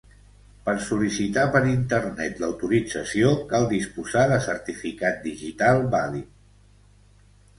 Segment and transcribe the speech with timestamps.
[0.67, 6.33] Per sol·licitar per Internet l'autorització cal disposar de certificat digital vàlid.